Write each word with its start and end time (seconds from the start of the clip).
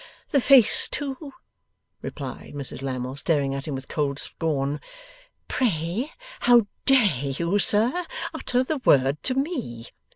'The 0.29 0.41
face, 0.41 0.89
too!' 0.89 1.31
replied 2.01 2.53
Mrs 2.55 2.81
Lammle, 2.81 3.15
staring 3.15 3.53
at 3.53 3.67
him 3.67 3.75
with 3.75 3.87
cold 3.87 4.17
scorn. 4.17 4.81
'Pray, 5.47 6.11
how 6.39 6.65
dare 6.85 7.25
you, 7.27 7.59
sir, 7.59 8.03
utter 8.33 8.63
the 8.63 8.77
word 8.79 9.21
to 9.21 9.35
me? 9.35 9.89